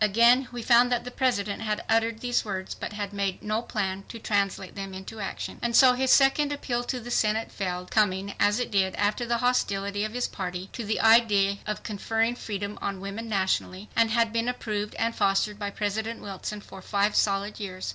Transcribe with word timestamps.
Again 0.03 0.47
we 0.51 0.63
found 0.63 0.91
that 0.91 1.03
the 1.03 1.11
President 1.11 1.61
had 1.61 1.83
uttered 1.87 2.21
these 2.21 2.43
words 2.43 2.73
but 2.73 2.93
had 2.93 3.13
made 3.13 3.43
no 3.43 3.61
plan 3.61 4.03
to 4.09 4.17
translate 4.17 4.73
them 4.73 4.95
into 4.95 5.19
action. 5.19 5.59
And 5.61 5.75
so 5.75 5.93
his 5.93 6.09
second 6.09 6.51
appeal 6.51 6.83
to 6.85 6.99
the 6.99 7.11
Senate 7.11 7.51
failed, 7.51 7.91
coming 7.91 8.33
as 8.39 8.59
it 8.59 8.71
did 8.71 8.95
after 8.95 9.27
the 9.27 9.37
hostility 9.45 10.03
of 10.03 10.13
his 10.13 10.27
party 10.27 10.71
to 10.73 10.83
the 10.83 10.99
idea 11.01 11.59
of 11.67 11.83
conferring 11.83 12.35
freedom 12.35 12.79
on 12.81 12.99
women 12.99 13.29
nationally, 13.29 13.89
had 13.95 14.33
been 14.33 14.47
approved 14.49 14.95
and 14.95 15.13
fostered 15.15 15.59
by 15.59 15.69
President 15.69 16.19
Wilson 16.19 16.61
for 16.61 16.81
five 16.81 17.13
solid 17.15 17.59
years. 17.59 17.87